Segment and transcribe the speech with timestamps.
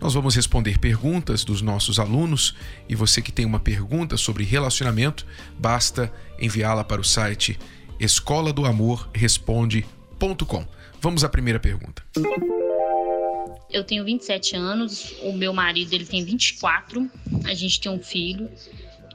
[0.00, 2.54] Nós vamos responder perguntas dos nossos alunos
[2.88, 5.26] e você que tem uma pergunta sobre relacionamento,
[5.58, 7.58] basta enviá-la para o site
[7.98, 10.66] escola do amor responde.com.
[11.00, 12.02] Vamos à primeira pergunta.
[13.70, 17.10] Eu tenho 27 anos, o meu marido ele tem 24,
[17.44, 18.48] a gente tem um filho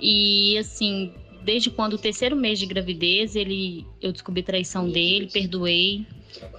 [0.01, 6.05] e assim, desde quando o terceiro mês de gravidez, ele eu descobri traição dele, perdoei,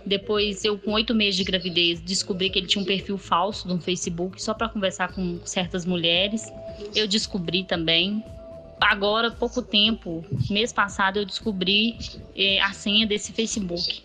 [0.05, 3.81] depois, eu, com oito meses de gravidez, descobri que ele tinha um perfil falso no
[3.81, 6.51] Facebook só para conversar com certas mulheres.
[6.95, 8.25] Eu descobri também.
[8.81, 11.99] Agora, pouco tempo, mês passado, eu descobri
[12.35, 14.03] eh, a senha desse Facebook.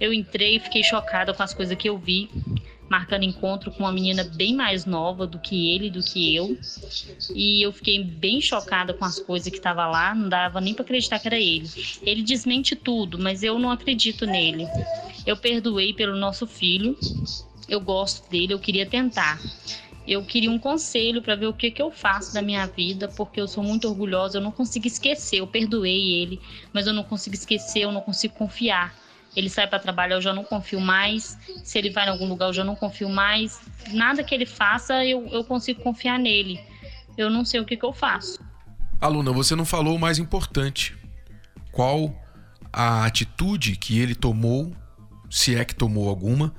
[0.00, 2.30] Eu entrei e fiquei chocada com as coisas que eu vi
[2.88, 6.56] marcando encontro com uma menina bem mais nova do que ele, do que eu.
[7.34, 10.84] E eu fiquei bem chocada com as coisas que estava lá, não dava nem para
[10.84, 11.68] acreditar que era ele.
[12.02, 14.66] Ele desmente tudo, mas eu não acredito nele.
[15.26, 16.96] Eu perdoei pelo nosso filho.
[17.68, 19.40] Eu gosto dele, eu queria tentar.
[20.06, 23.40] Eu queria um conselho para ver o que, que eu faço da minha vida, porque
[23.40, 25.40] eu sou muito orgulhosa, eu não consigo esquecer.
[25.40, 26.40] Eu perdoei ele,
[26.72, 28.94] mas eu não consigo esquecer, eu não consigo confiar
[29.36, 31.36] ele sai para trabalhar, eu já não confio mais.
[31.62, 33.60] Se ele vai em algum lugar, eu já não confio mais.
[33.92, 36.58] Nada que ele faça, eu, eu consigo confiar nele.
[37.18, 38.40] Eu não sei o que, que eu faço.
[38.98, 40.96] Aluna, você não falou o mais importante.
[41.70, 42.18] Qual
[42.72, 44.74] a atitude que ele tomou,
[45.30, 46.54] se é que tomou alguma,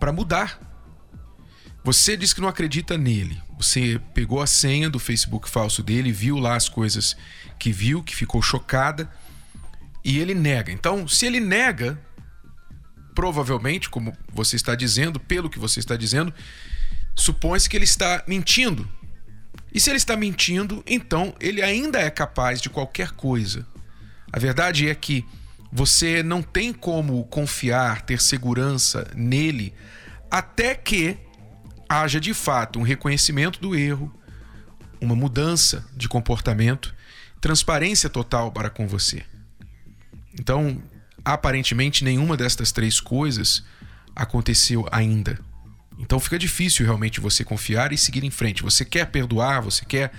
[0.00, 0.58] para mudar?
[1.84, 3.38] Você disse que não acredita nele.
[3.58, 7.16] Você pegou a senha do Facebook falso dele, viu lá as coisas
[7.58, 9.10] que viu, que ficou chocada
[10.04, 10.72] e ele nega.
[10.72, 12.00] Então, se ele nega,
[13.14, 16.32] provavelmente, como você está dizendo, pelo que você está dizendo,
[17.14, 18.88] supõe-se que ele está mentindo.
[19.72, 23.66] E se ele está mentindo, então ele ainda é capaz de qualquer coisa.
[24.32, 25.24] A verdade é que
[25.70, 29.74] você não tem como confiar, ter segurança nele,
[30.30, 31.18] até que
[31.88, 34.12] haja de fato um reconhecimento do erro,
[35.00, 36.94] uma mudança de comportamento,
[37.40, 39.24] transparência total para com você.
[40.38, 40.82] Então,
[41.24, 43.64] aparentemente, nenhuma destas três coisas
[44.14, 45.38] aconteceu ainda.
[45.98, 48.62] Então fica difícil realmente você confiar e seguir em frente.
[48.62, 50.12] Você quer perdoar, você quer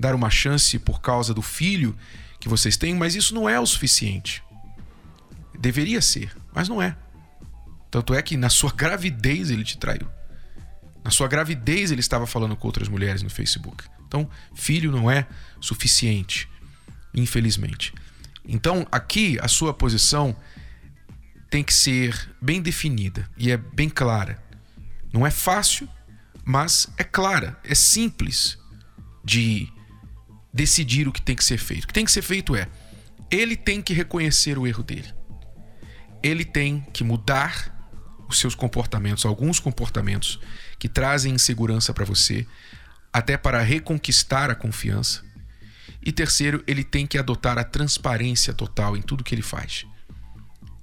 [0.00, 1.96] dar uma chance por causa do filho
[2.40, 4.42] que vocês têm, mas isso não é o suficiente.
[5.58, 6.96] Deveria ser, mas não é.
[7.90, 10.08] Tanto é que na sua gravidez ele te traiu.
[11.04, 13.84] Na sua gravidez ele estava falando com outras mulheres no Facebook.
[14.06, 15.26] Então, filho não é
[15.60, 16.48] suficiente,
[17.14, 17.92] infelizmente.
[18.46, 20.36] Então, aqui a sua posição
[21.50, 24.42] tem que ser bem definida e é bem clara.
[25.12, 25.88] Não é fácil,
[26.44, 28.58] mas é clara, é simples
[29.24, 29.68] de
[30.52, 31.84] decidir o que tem que ser feito.
[31.84, 32.68] O que tem que ser feito é:
[33.30, 35.12] ele tem que reconhecer o erro dele.
[36.22, 37.74] Ele tem que mudar
[38.28, 40.40] os seus comportamentos, alguns comportamentos
[40.78, 42.46] que trazem insegurança para você,
[43.12, 45.24] até para reconquistar a confiança.
[46.06, 49.84] E terceiro, ele tem que adotar a transparência total em tudo que ele faz.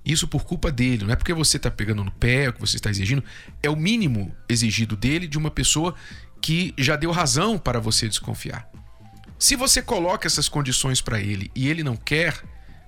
[0.06, 2.76] Isso por culpa dele, não é porque você está pegando no pé, o que você
[2.76, 3.24] está exigindo,
[3.64, 5.96] é o mínimo exigido dele de uma pessoa
[6.42, 8.70] que já deu razão para você desconfiar.
[9.40, 12.44] Se você coloca essas condições para ele e ele não quer,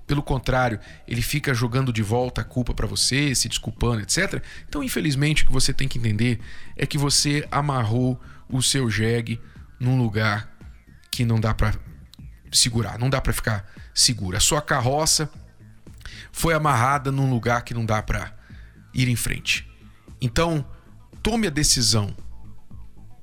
[0.06, 4.42] pelo contrário, ele fica jogando de volta a culpa para você, se desculpando, etc.
[4.68, 6.38] Então, infelizmente, o que você tem que entender
[6.76, 9.40] é que você amarrou o seu jegue
[9.80, 10.54] num lugar
[11.10, 11.72] que não dá para
[12.52, 14.38] segurar, não dá para ficar segura.
[14.38, 15.30] A sua carroça
[16.32, 18.34] foi amarrada num lugar que não dá para
[18.92, 19.68] ir em frente.
[20.20, 20.64] Então,
[21.22, 22.14] tome a decisão,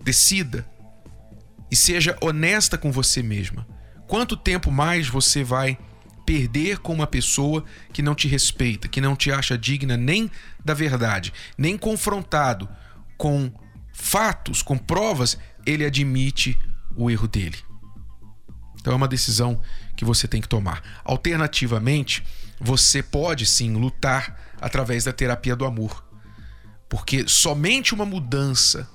[0.04, 0.68] decida
[1.72, 3.68] e seja honesta com você mesma.
[4.08, 5.78] Quanto tempo mais você vai
[6.26, 10.30] perder com uma pessoa que não te respeita, que não te acha digna nem
[10.64, 12.70] da verdade, nem confrontado
[13.18, 13.52] com
[13.92, 16.58] fatos, com provas, ele admite
[16.96, 17.58] o erro dele.
[18.84, 19.62] Então é uma decisão
[19.96, 20.84] que você tem que tomar.
[21.06, 22.22] Alternativamente,
[22.60, 26.04] você pode sim lutar através da terapia do amor.
[26.90, 28.90] Porque somente uma mudança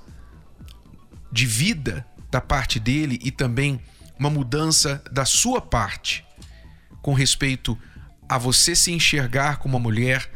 [1.33, 3.81] de vida da parte dele e também
[4.19, 6.23] uma mudança da sua parte
[7.01, 7.79] com respeito
[8.29, 10.31] a você se enxergar como uma mulher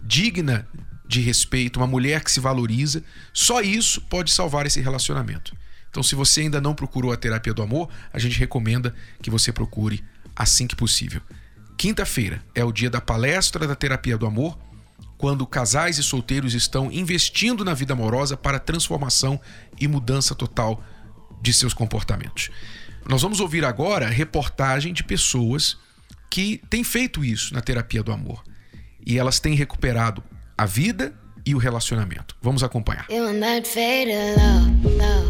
[0.00, 0.68] digna
[1.08, 3.02] de respeito, uma mulher que se valoriza,
[3.32, 5.56] só isso pode salvar esse relacionamento.
[5.92, 9.52] Então, se você ainda não procurou a terapia do amor, a gente recomenda que você
[9.52, 10.02] procure
[10.34, 11.20] assim que possível.
[11.76, 14.58] Quinta-feira é o dia da palestra da terapia do amor,
[15.18, 19.38] quando casais e solteiros estão investindo na vida amorosa para transformação
[19.78, 20.82] e mudança total
[21.42, 22.48] de seus comportamentos.
[23.06, 25.76] Nós vamos ouvir agora reportagem de pessoas
[26.30, 28.42] que têm feito isso na terapia do amor.
[29.04, 30.24] E elas têm recuperado
[30.56, 32.36] a vida e o relacionamento.
[32.40, 33.06] Vamos acompanhar.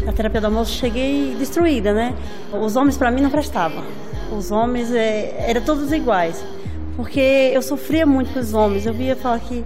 [0.05, 2.15] Na terapia do amor cheguei destruída, né?
[2.51, 3.83] Os homens para mim não prestavam.
[4.31, 6.43] Os homens é, eram todos iguais.
[6.95, 8.85] Porque eu sofria muito com os homens.
[8.85, 9.65] Eu via falar que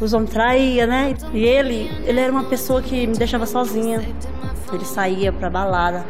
[0.00, 1.14] os homens traíam, né?
[1.32, 4.00] E ele, ele era uma pessoa que me deixava sozinha.
[4.72, 6.04] Ele saía pra balada.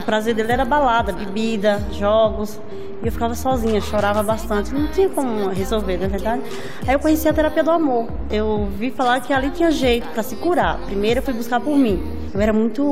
[0.00, 2.60] O prazer dele era balada, bebida, jogos.
[3.02, 4.72] E eu ficava sozinha, chorava bastante.
[4.72, 6.42] Não tinha como resolver, na é verdade.
[6.86, 8.08] Aí eu conheci a terapia do amor.
[8.30, 10.78] Eu vi falar que ali tinha jeito para se curar.
[10.86, 12.00] Primeiro eu fui buscar por mim.
[12.32, 12.82] Eu era muito,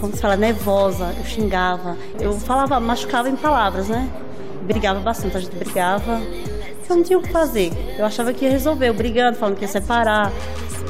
[0.00, 1.14] como se fala, nervosa.
[1.16, 1.96] Eu xingava.
[2.18, 4.10] Eu falava, machucava em palavras, né?
[4.62, 6.20] Brigava bastante, a gente brigava.
[6.88, 7.72] Eu não tinha o que fazer.
[7.96, 10.32] Eu achava que ia resolver, eu brigando, falando que ia separar.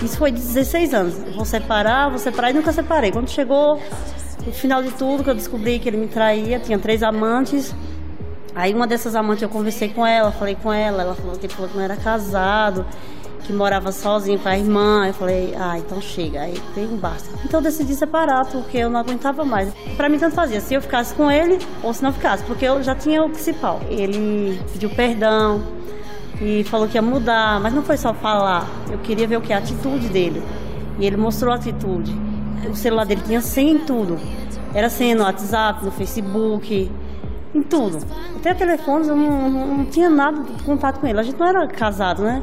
[0.02, 1.14] Isso foi de 16 anos.
[1.36, 3.12] Vou separar, vou separar e nunca separei.
[3.12, 3.78] Quando chegou
[4.44, 7.74] no final de tudo, que eu descobri que ele me traía, tinha três amantes.
[8.54, 11.68] Aí uma dessas amantes eu conversei com ela, falei com ela, ela falou que falou
[11.68, 12.86] que não era casado,
[13.42, 15.06] que morava sozinho com a irmã.
[15.06, 17.28] Eu falei, ah, então chega, aí tem um basta.
[17.44, 19.72] Então eu decidi separar, porque eu não aguentava mais.
[19.96, 22.82] Para mim tanto fazia, se eu ficasse com ele ou se não ficasse, porque eu
[22.82, 23.80] já tinha o principal.
[23.88, 25.62] Ele pediu perdão
[26.40, 29.52] e falou que ia mudar, mas não foi só falar, eu queria ver o que?
[29.52, 30.42] A atitude dele.
[30.98, 32.16] E ele mostrou a atitude.
[32.70, 34.18] O celular dele tinha senha em tudo.
[34.72, 36.90] Era senha no WhatsApp, no Facebook,
[37.54, 37.98] em tudo.
[38.36, 41.20] Até telefones, eu não, não, não, tinha nada de contato com ele.
[41.20, 42.42] A gente não era casado, né?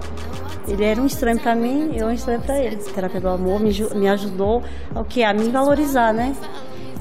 [0.68, 2.76] Ele era um estranho para mim, eu um estranho para ele.
[2.76, 4.64] A terapia do amor me, me ajudou
[4.96, 6.34] ao que a me valorizar, né?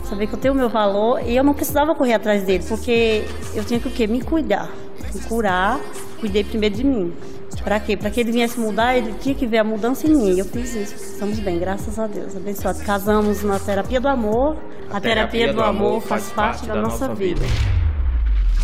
[0.04, 3.24] Saber que eu tenho o meu valor e eu não precisava correr atrás dele, porque
[3.54, 4.06] eu tinha que o quê?
[4.06, 4.68] Me cuidar,
[5.14, 5.78] me curar.
[6.18, 7.14] Cuidei primeiro de mim.
[7.62, 7.96] Para quê?
[7.96, 10.38] Para que ele viesse mudar, ele tinha que ver a mudança em mim.
[10.38, 10.94] Eu fiz isso.
[10.94, 12.36] Estamos bem, graças a Deus.
[12.36, 12.78] Abençoado.
[12.80, 14.56] Casamos na terapia do amor.
[14.90, 17.40] A, a terapia, terapia, do, amor faz parte da, da nossa vida.
[17.40, 17.79] vida.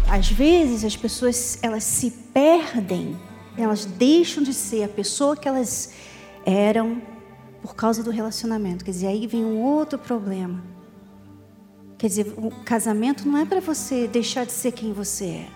[0.09, 3.19] Às vezes as pessoas elas se perdem,
[3.59, 5.93] elas deixam de ser a pessoa que elas
[6.45, 7.03] eram
[7.61, 8.85] por causa do relacionamento.
[8.85, 10.63] Quer dizer, aí vem um outro problema.
[11.99, 15.49] Quer dizer, o casamento não é para você deixar de ser quem você é.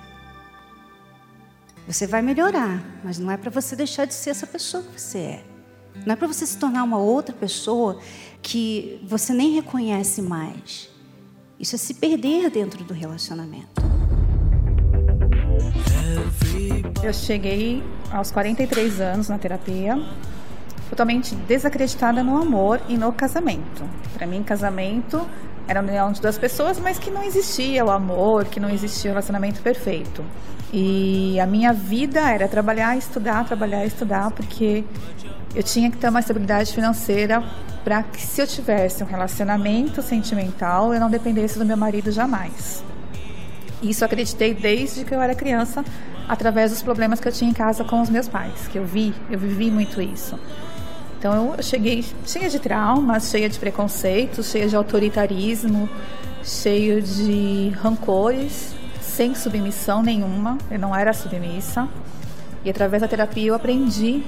[1.87, 5.19] Você vai melhorar, mas não é para você deixar de ser essa pessoa que você
[5.19, 5.44] é.
[6.06, 8.00] Não é para você se tornar uma outra pessoa
[8.43, 10.88] que você nem reconhece mais.
[11.58, 13.90] Isso é se perder dentro do relacionamento.
[17.02, 17.82] Eu cheguei
[18.12, 19.97] aos 43 anos na terapia,
[20.91, 23.82] totalmente desacreditada no amor e no casamento.
[24.12, 25.26] Para mim, casamento
[25.67, 29.11] era a união de duas pessoas, mas que não existia o amor, que não existia
[29.11, 30.23] o relacionamento perfeito.
[30.73, 34.85] E a minha vida era trabalhar, estudar, trabalhar, estudar, porque
[35.55, 37.43] eu tinha que ter uma estabilidade financeira
[37.82, 42.85] para que se eu tivesse um relacionamento sentimental, eu não dependesse do meu marido jamais.
[43.82, 45.82] Isso acreditei desde que eu era criança,
[46.31, 49.12] através dos problemas que eu tinha em casa com os meus pais, que eu vi,
[49.29, 50.38] eu vivi muito isso.
[51.19, 55.91] Então eu cheguei cheia de traumas, cheia de preconceitos, cheia de autoritarismo,
[56.44, 61.89] cheio de rancores, sem submissão nenhuma, eu não era submissa.
[62.65, 64.22] E através da terapia eu aprendi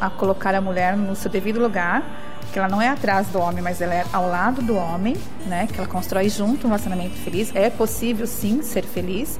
[0.00, 2.04] a colocar a mulher no seu devido lugar
[2.52, 5.66] que ela não é atrás do homem, mas ela é ao lado do homem, né?
[5.66, 7.54] Que ela constrói junto um relacionamento feliz.
[7.54, 9.38] É possível sim ser feliz.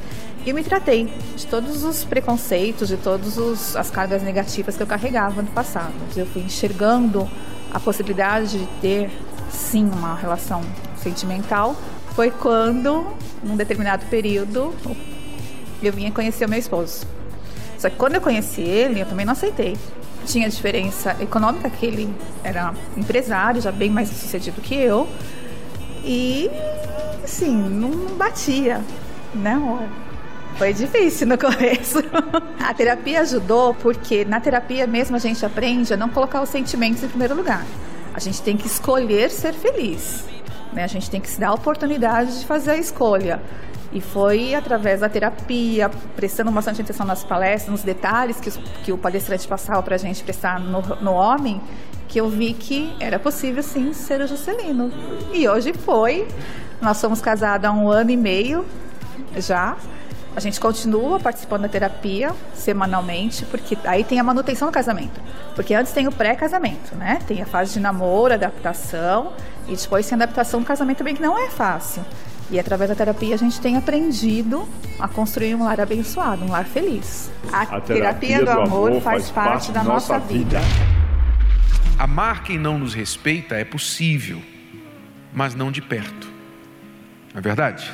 [0.49, 5.43] E me tratei de todos os preconceitos, de todas as cargas negativas que eu carregava
[5.43, 5.93] no passado.
[6.17, 7.29] Eu fui enxergando
[7.71, 9.11] a possibilidade de ter
[9.51, 10.63] sim uma relação
[11.03, 11.77] sentimental.
[12.15, 13.05] Foi quando,
[13.45, 14.75] num determinado período,
[15.83, 17.07] eu vinha conhecer o meu esposo.
[17.77, 19.77] Só que quando eu conheci ele, eu também não aceitei
[20.25, 25.09] tinha diferença econômica, que ele era empresário, já bem mais sucedido que eu.
[26.05, 26.51] E,
[27.23, 28.83] assim, não batia,
[29.35, 29.59] né?
[30.59, 32.01] Foi difícil no começo.
[32.59, 37.01] a terapia ajudou porque na terapia mesmo a gente aprende a não colocar os sentimentos
[37.05, 37.65] em primeiro lugar.
[38.13, 40.27] A gente tem que escolher ser feliz.
[40.73, 40.83] Né?
[40.83, 43.41] A gente tem que se dar a oportunidade de fazer a escolha.
[43.93, 48.51] E foi através da terapia, prestando bastante atenção nas palestras, nos detalhes que,
[48.83, 51.61] que o palestrante passava para a gente prestar no, no homem,
[52.09, 54.91] que eu vi que era possível sim ser o Juscelino.
[55.33, 56.27] E hoje foi.
[56.83, 58.67] Nós somos casados há um ano e meio
[59.37, 59.77] já.
[60.39, 65.21] A gente continua participando da terapia semanalmente, porque aí tem a manutenção do casamento.
[65.57, 67.19] Porque antes tem o pré-casamento, né?
[67.27, 69.33] Tem a fase de namoro, adaptação,
[69.67, 72.05] e depois tem a adaptação do casamento também, que não é fácil.
[72.53, 74.69] E através da terapia a gente tem aprendido
[75.01, 77.33] a construir um lar abençoado, um lar feliz.
[77.53, 80.61] A, a terapia, terapia, do, amor, amor faz, parte, parte da nossa vida.
[80.61, 80.61] vida.
[81.99, 84.41] Amar quem não nos respeita é possível,
[85.35, 86.29] mas não de perto.
[87.35, 87.91] Não é verdade?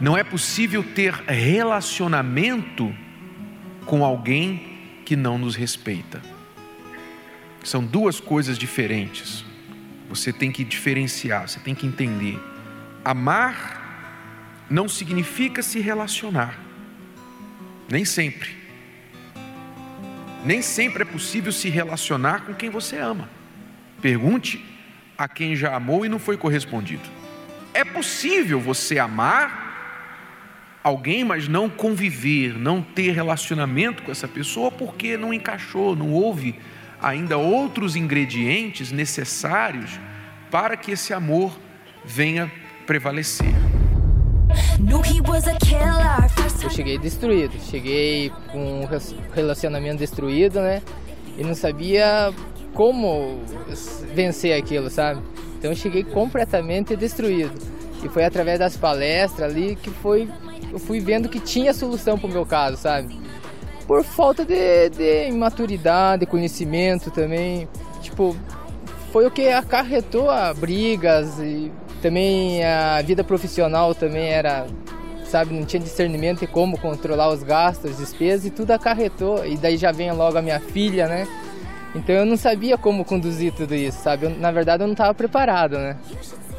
[0.00, 2.94] Não é possível ter relacionamento
[3.86, 6.20] com alguém que não nos respeita.
[7.64, 9.44] São duas coisas diferentes.
[10.08, 12.38] Você tem que diferenciar, você tem que entender.
[13.04, 16.58] Amar não significa se relacionar.
[17.88, 18.50] Nem sempre.
[20.44, 23.30] Nem sempre é possível se relacionar com quem você ama.
[24.02, 24.62] Pergunte
[25.16, 27.08] a quem já amou e não foi correspondido.
[27.72, 29.65] É possível você amar
[30.86, 36.54] alguém, mas não conviver, não ter relacionamento com essa pessoa porque não encaixou, não houve
[37.02, 39.98] ainda outros ingredientes necessários
[40.48, 41.58] para que esse amor
[42.04, 42.50] venha
[42.86, 43.52] prevalecer.
[46.62, 48.88] Eu cheguei destruído, cheguei com um
[49.34, 50.80] relacionamento destruído, né?
[51.36, 52.32] E não sabia
[52.72, 53.40] como
[54.14, 55.20] vencer aquilo, sabe?
[55.58, 57.54] Então eu cheguei completamente destruído.
[58.04, 60.28] E foi através das palestras ali que foi
[60.72, 63.18] eu fui vendo que tinha solução para o meu caso, sabe?
[63.86, 67.68] Por falta de, de imaturidade, conhecimento também.
[68.02, 68.36] Tipo,
[69.12, 71.70] foi o que acarretou a brigas e
[72.02, 74.66] também a vida profissional também era,
[75.24, 79.46] sabe, não tinha discernimento de como controlar os gastos, despesas e tudo acarretou.
[79.46, 81.26] E daí já vem logo a minha filha, né?
[81.94, 84.26] Então eu não sabia como conduzir tudo isso, sabe?
[84.26, 85.96] Eu, na verdade eu não estava preparado, né?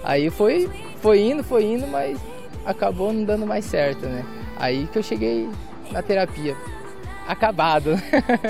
[0.03, 0.69] Aí foi,
[1.01, 2.17] foi indo, foi indo, mas
[2.67, 4.25] acabou não dando mais certo, né?
[4.57, 5.49] Aí que eu cheguei
[5.91, 6.55] na terapia.
[7.27, 7.91] Acabado,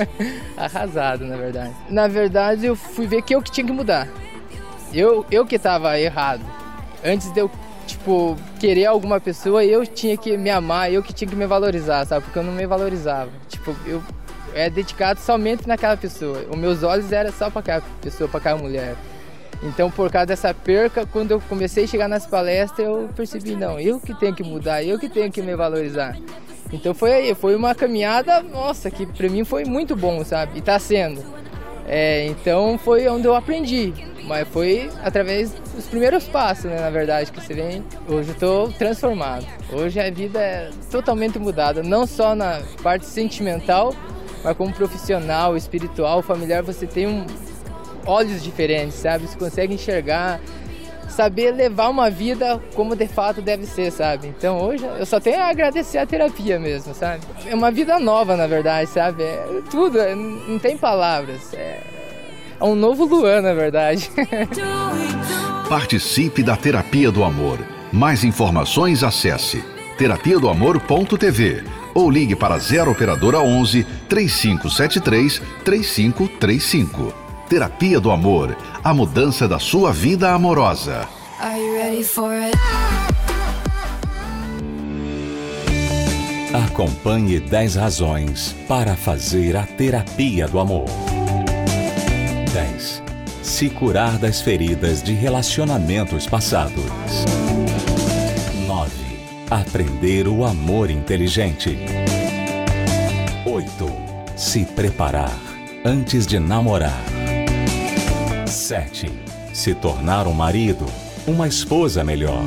[0.57, 1.73] arrasado, na verdade.
[1.89, 4.07] Na verdade, eu fui ver que eu que tinha que mudar.
[4.93, 6.45] Eu, eu que estava errado
[7.03, 7.51] antes de eu,
[7.85, 12.05] tipo, querer alguma pessoa, eu tinha que me amar, eu que tinha que me valorizar,
[12.05, 12.25] sabe?
[12.25, 13.31] Porque eu não me valorizava.
[13.49, 14.01] Tipo, eu
[14.53, 16.45] é dedicado somente naquela pessoa.
[16.49, 18.95] Os meus olhos eram só para aquela pessoa, para aquela mulher.
[19.63, 23.79] Então, por causa dessa perca, quando eu comecei a chegar nas palestras, eu percebi, não,
[23.79, 26.15] eu que tenho que mudar, eu que tenho que me valorizar.
[26.71, 30.57] Então foi aí, foi uma caminhada, nossa, que para mim foi muito bom, sabe?
[30.59, 31.23] E tá sendo.
[31.87, 33.93] É, então foi onde eu aprendi.
[34.25, 37.81] Mas foi através dos primeiros passos, né, na verdade, que você vem.
[38.09, 39.45] Hoje eu estou transformado.
[39.71, 43.93] Hoje a vida é totalmente mudada, não só na parte sentimental,
[44.43, 47.25] mas como profissional, espiritual, familiar, você tem um,
[48.07, 49.27] olhos diferentes, sabe?
[49.27, 50.39] Você consegue enxergar,
[51.09, 54.27] saber levar uma vida como de fato deve ser, sabe?
[54.27, 57.21] Então hoje eu só tenho a agradecer a terapia mesmo, sabe?
[57.45, 59.23] É uma vida nova, na verdade, sabe?
[59.23, 61.53] É tudo, é, não tem palavras.
[61.53, 61.81] É,
[62.59, 64.09] é um novo Luan, na verdade.
[65.69, 67.59] Participe da Terapia do Amor.
[67.91, 69.63] Mais informações acesse
[69.97, 77.26] terapia do amor.tv ou ligue para 0 operadora 11 3573 3535.
[77.49, 81.07] Terapia do Amor, a mudança da sua vida amorosa.
[86.65, 90.87] Acompanhe 10 razões para fazer a terapia do amor.
[92.53, 93.03] 10.
[93.41, 96.83] Se curar das feridas de relacionamentos passados.
[98.67, 98.91] 9.
[99.49, 101.79] Aprender o amor inteligente.
[103.45, 103.67] 8.
[104.35, 105.39] Se preparar
[105.85, 107.16] antes de namorar.
[108.67, 109.09] 7.
[109.53, 110.85] Se tornar um marido,
[111.25, 112.43] uma esposa melhor.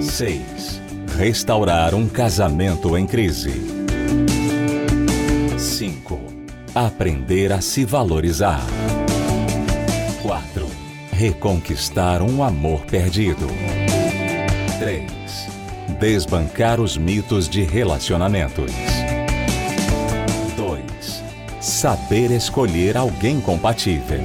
[0.00, 0.80] 6.
[1.14, 3.52] Restaurar um casamento em crise.
[5.58, 6.18] 5
[6.74, 8.64] Aprender a se valorizar.
[10.22, 10.66] 4.
[11.12, 13.46] Reconquistar um amor perdido.
[14.78, 15.04] 3.
[16.00, 18.72] Desbancar os mitos de relacionamentos.
[20.56, 21.22] 2.
[21.60, 24.24] Saber escolher alguém compatível.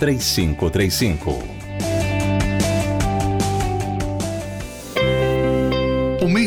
[0.00, 1.60] 3535.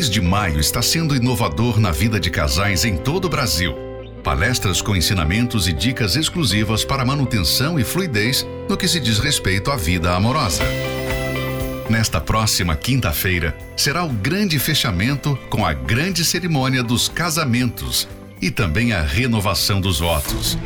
[0.04, 3.74] mês de maio está sendo inovador na vida de casais em todo o Brasil.
[4.24, 9.70] Palestras com ensinamentos e dicas exclusivas para manutenção e fluidez no que se diz respeito
[9.70, 10.64] à vida amorosa.
[11.88, 18.08] Nesta próxima quinta-feira será o grande fechamento com a grande cerimônia dos casamentos
[18.42, 20.58] e também a renovação dos votos.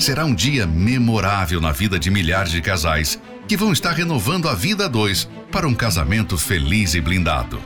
[0.00, 4.54] Será um dia memorável na vida de milhares de casais que vão estar renovando a
[4.54, 7.60] vida a dois para um casamento feliz e blindado.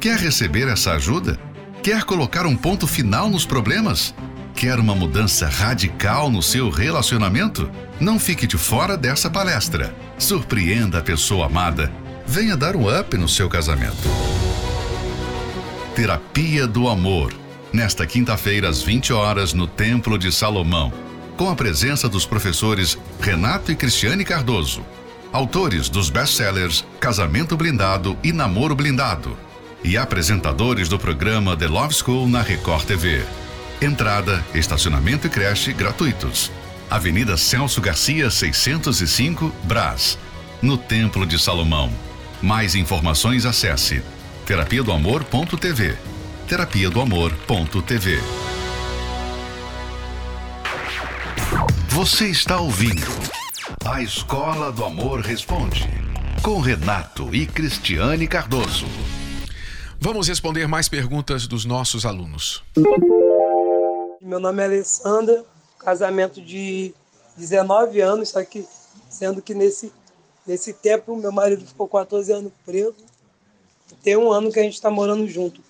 [0.00, 1.38] Quer receber essa ajuda?
[1.82, 4.14] Quer colocar um ponto final nos problemas?
[4.54, 7.70] Quer uma mudança radical no seu relacionamento?
[8.00, 9.94] Não fique de fora dessa palestra.
[10.16, 11.92] Surpreenda a pessoa amada.
[12.26, 14.08] Venha dar um up no seu casamento.
[15.94, 17.34] Terapia do Amor.
[17.70, 21.05] Nesta quinta-feira, às 20 horas, no Templo de Salomão.
[21.36, 24.84] Com a presença dos professores Renato e Cristiane Cardoso.
[25.32, 29.36] Autores dos best-sellers Casamento Blindado e Namoro Blindado
[29.84, 33.22] e apresentadores do programa The Love School na Record TV.
[33.80, 36.50] Entrada, estacionamento e creche gratuitos.
[36.90, 40.18] Avenida Celso Garcia, 605, Brás,
[40.62, 41.92] no Templo de Salomão.
[42.40, 44.02] Mais informações acesse
[44.46, 45.96] terapia do amor.tv.
[46.48, 48.20] Terapia do amor.tv.
[51.96, 53.06] Você está ouvindo
[53.82, 55.88] A Escola do Amor Responde
[56.44, 58.84] com Renato e Cristiane Cardoso.
[59.98, 62.62] Vamos responder mais perguntas dos nossos alunos.
[64.20, 65.42] Meu nome é Alessandra,
[65.78, 66.92] casamento de
[67.34, 68.68] 19 anos, só que
[69.08, 69.90] sendo que nesse,
[70.46, 72.94] nesse tempo meu marido ficou 14 anos preso.
[74.02, 75.62] Tem um ano que a gente está morando junto.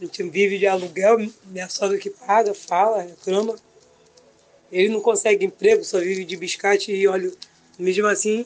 [0.00, 3.56] A gente vive de aluguel, minha sogra que paga, fala, reclama.
[4.70, 7.36] Ele não consegue emprego, só vive de biscate e óleo.
[7.78, 8.44] Mesmo assim,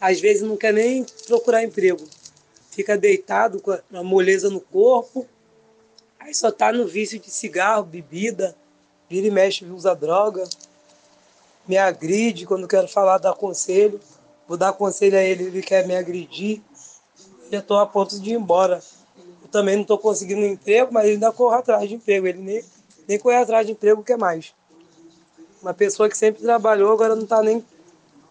[0.00, 2.04] às vezes não quer nem procurar emprego.
[2.70, 5.26] Fica deitado com a moleza no corpo,
[6.20, 8.54] aí só tá no vício de cigarro, bebida,
[9.10, 10.44] vira e mexe, usa droga,
[11.66, 14.00] me agride quando quero falar, dar conselho,
[14.46, 16.62] vou dar conselho a ele, ele quer me agredir,
[17.50, 18.80] já estou a ponto de ir embora.
[19.42, 22.64] Eu também não estou conseguindo emprego, mas ele ainda corre atrás de emprego, ele nem,
[23.06, 24.54] nem corre atrás de emprego, quer mais.
[25.60, 27.64] Uma pessoa que sempre trabalhou, agora não está nem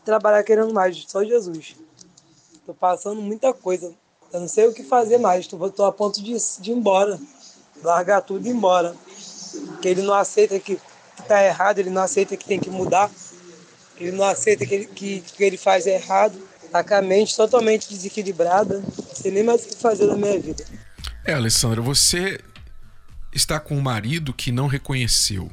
[0.05, 1.75] trabalhar querendo mais, só Jesus.
[2.53, 3.93] Estou passando muita coisa.
[4.31, 5.45] Eu não sei o que fazer mais.
[5.45, 7.19] Estou a ponto de, de ir embora.
[7.83, 8.95] Largar tudo e ir embora.
[9.67, 10.79] Porque ele não aceita que
[11.19, 13.11] está errado, ele não aceita que tem que mudar.
[13.97, 16.37] Ele não aceita que, ele, que, que ele faz errado.
[16.63, 18.79] Está com a mente totalmente desequilibrada.
[18.79, 20.65] Não sei nem mais o que fazer na minha vida.
[21.25, 22.39] É, Alessandra, você
[23.33, 25.49] está com um marido que não reconheceu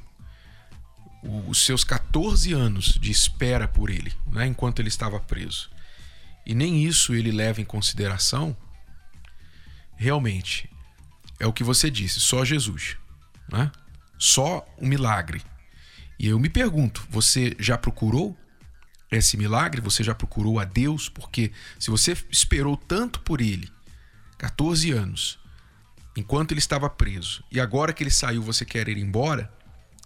[1.49, 5.71] os seus 14 anos de espera por ele, né, enquanto ele estava preso.
[6.47, 8.57] E nem isso ele leva em consideração
[9.97, 10.69] realmente
[11.39, 12.97] é o que você disse, só Jesus,
[13.51, 13.71] né?
[14.19, 15.43] Só um milagre.
[16.19, 18.37] E eu me pergunto, você já procurou
[19.11, 19.81] esse milagre?
[19.81, 21.09] Você já procurou a Deus?
[21.09, 23.71] Porque se você esperou tanto por ele,
[24.39, 25.39] 14 anos,
[26.17, 29.53] enquanto ele estava preso, e agora que ele saiu, você quer ir embora,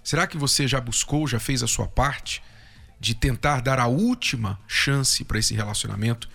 [0.08, 2.42] será que você já buscou, já fez a sua parte
[2.98, 6.30] de tentar dar a última chance para esse relacionamento,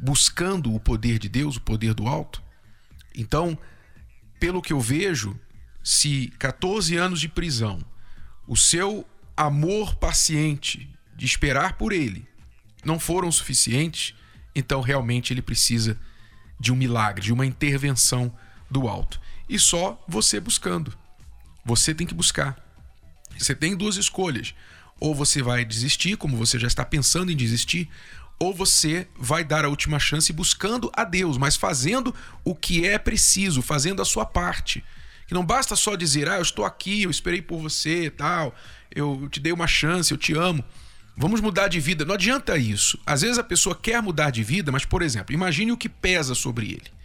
[0.00, 2.42] buscando o poder de Deus, o poder do alto?
[3.14, 3.58] Então,
[4.40, 5.38] pelo que eu vejo,
[5.84, 7.84] se 14 anos de prisão,
[8.48, 12.26] o seu amor paciente de esperar por ele
[12.82, 14.14] não foram suficientes,
[14.54, 16.00] então realmente ele precisa
[16.58, 18.34] de um milagre, de uma intervenção
[18.70, 19.20] do alto.
[19.46, 20.96] E só você buscando.
[21.62, 22.69] Você tem que buscar.
[23.44, 24.54] Você tem duas escolhas.
[24.98, 27.88] Ou você vai desistir, como você já está pensando em desistir,
[28.38, 32.98] ou você vai dar a última chance buscando a Deus, mas fazendo o que é
[32.98, 34.84] preciso, fazendo a sua parte.
[35.26, 38.54] Que não basta só dizer, ah, eu estou aqui, eu esperei por você, tal,
[38.90, 40.64] eu te dei uma chance, eu te amo.
[41.16, 42.04] Vamos mudar de vida.
[42.04, 42.98] Não adianta isso.
[43.04, 46.34] Às vezes a pessoa quer mudar de vida, mas, por exemplo, imagine o que pesa
[46.34, 46.99] sobre ele.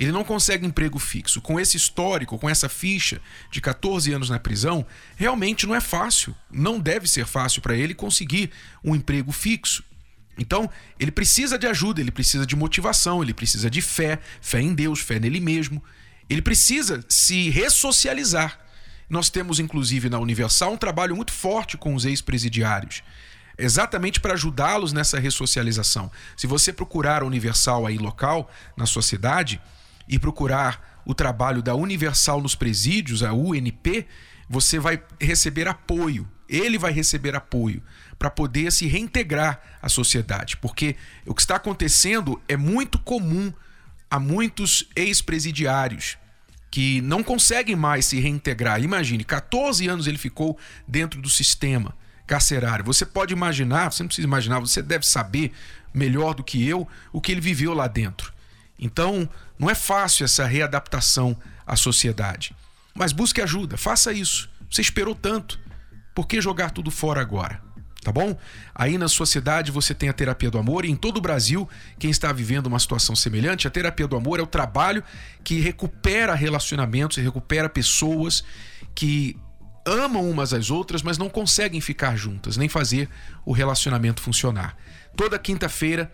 [0.00, 1.42] Ele não consegue emprego fixo.
[1.42, 6.34] Com esse histórico, com essa ficha de 14 anos na prisão, realmente não é fácil.
[6.50, 8.50] Não deve ser fácil para ele conseguir
[8.82, 9.84] um emprego fixo.
[10.38, 14.74] Então, ele precisa de ajuda, ele precisa de motivação, ele precisa de fé, fé em
[14.74, 15.84] Deus, fé nele mesmo.
[16.30, 18.58] Ele precisa se ressocializar.
[19.06, 23.02] Nós temos, inclusive, na Universal, um trabalho muito forte com os ex-presidiários,
[23.58, 26.10] exatamente para ajudá-los nessa ressocialização.
[26.38, 29.60] Se você procurar a Universal aí local, na sua cidade,
[30.10, 34.06] e procurar o trabalho da Universal nos presídios, a UNP,
[34.48, 36.28] você vai receber apoio.
[36.48, 37.80] Ele vai receber apoio
[38.18, 40.56] para poder se reintegrar à sociedade.
[40.56, 43.52] Porque o que está acontecendo é muito comum
[44.10, 46.18] há muitos ex-presidiários
[46.70, 48.82] que não conseguem mais se reintegrar.
[48.82, 51.94] Imagine, 14 anos ele ficou dentro do sistema
[52.26, 52.84] carcerário.
[52.84, 55.52] Você pode imaginar, você não precisa imaginar, você deve saber
[55.94, 58.32] melhor do que eu o que ele viveu lá dentro.
[58.78, 59.28] Então,
[59.60, 62.56] não é fácil essa readaptação à sociedade.
[62.94, 64.48] Mas busque ajuda, faça isso.
[64.70, 65.60] Você esperou tanto.
[66.14, 67.60] Por que jogar tudo fora agora?
[68.02, 68.34] Tá bom?
[68.74, 71.68] Aí na sua cidade você tem a terapia do amor e em todo o Brasil,
[71.98, 75.04] quem está vivendo uma situação semelhante, a terapia do amor é o trabalho
[75.44, 78.42] que recupera relacionamentos e recupera pessoas
[78.94, 79.36] que
[79.84, 83.10] amam umas às outras, mas não conseguem ficar juntas, nem fazer
[83.44, 84.74] o relacionamento funcionar.
[85.14, 86.10] Toda quinta-feira,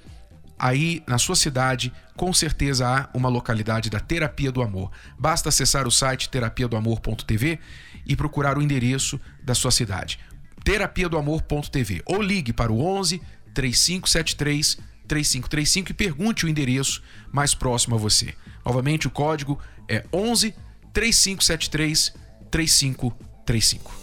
[0.58, 4.90] aí na sua cidade, com certeza há uma localidade da Terapia do Amor.
[5.18, 7.58] Basta acessar o site terapiadoamor.tv
[8.06, 10.18] e procurar o endereço da sua cidade.
[10.64, 13.20] terapiadoamor.tv ou ligue para o 11
[13.54, 18.34] 3573 3535 e pergunte o endereço mais próximo a você.
[18.64, 20.54] Novamente, o código é 11
[20.92, 22.14] 3573
[22.50, 23.94] 3535.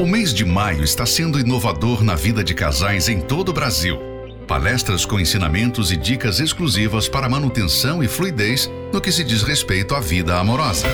[0.00, 4.07] O mês de maio está sendo inovador na vida de casais em todo o Brasil.
[4.48, 9.94] Palestras com ensinamentos e dicas exclusivas para manutenção e fluidez no que se diz respeito
[9.94, 10.86] à vida amorosa.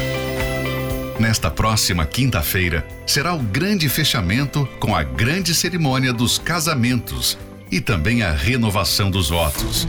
[1.21, 7.39] Nesta próxima quinta-feira será o grande fechamento com a grande cerimônia dos casamentos
[7.71, 9.87] e também a renovação dos votos.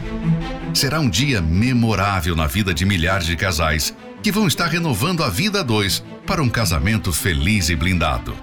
[0.72, 5.30] Será um dia memorável na vida de milhares de casais que vão estar renovando a
[5.30, 8.38] vida a dois para um casamento feliz e blindado.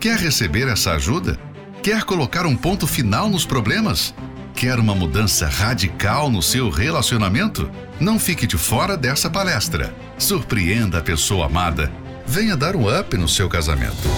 [0.00, 1.38] Quer receber essa ajuda?
[1.84, 4.12] Quer colocar um ponto final nos problemas?
[4.56, 7.70] Quer uma mudança radical no seu relacionamento?
[8.00, 9.94] Não fique de fora dessa palestra.
[10.16, 11.92] Surpreenda a pessoa amada
[12.26, 14.08] venha dar um up no seu casamento.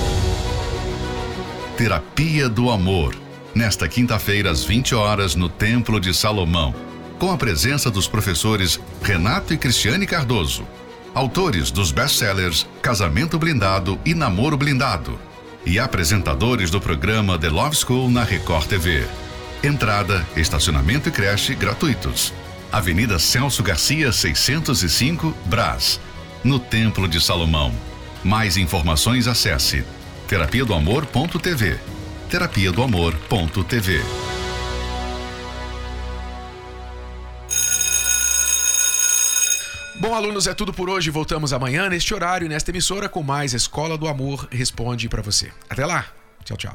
[1.77, 3.17] Terapia do Amor,
[3.53, 6.73] nesta quinta-feira às 20 horas no Templo de Salomão,
[7.19, 10.65] com a presença dos professores Renato e Cristiane Cardoso,
[11.15, 15.19] autores dos best-sellers Casamento Blindado e Namoro Blindado,
[15.67, 19.05] e apresentadores do programa The Love School na Record TV.
[19.63, 22.33] Entrada, estacionamento e creche gratuitos.
[22.71, 26.01] Avenida Celso Garcia, 605, Brás,
[26.45, 27.75] no Templo de Salomão.
[28.23, 29.85] Mais informações acesse
[30.29, 31.79] terapia do amor.tv.
[32.29, 34.03] Terapia do amor.tv.
[40.01, 41.11] Bom, alunos, é tudo por hoje.
[41.11, 45.51] Voltamos amanhã neste horário, nesta emissora, com mais Escola do Amor Responde para você.
[45.69, 46.07] Até lá.
[46.45, 46.75] Tchau, tchau.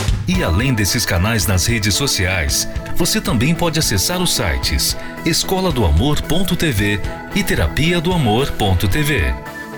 [0.27, 5.85] E além desses canais nas redes sociais, você também pode acessar os sites escola do
[5.85, 6.99] amor.tv
[7.35, 9.33] e terapia do amor.tv.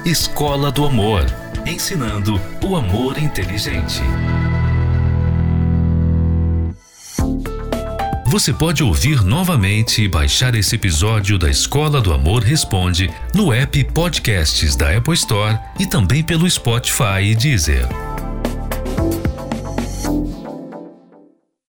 [0.05, 1.25] Escola do Amor
[1.65, 4.01] ensinando o amor inteligente.
[8.25, 13.83] Você pode ouvir novamente e baixar esse episódio da Escola do Amor Responde no app
[13.85, 18.12] Podcasts da Apple Store e também pelo Spotify e Deezer.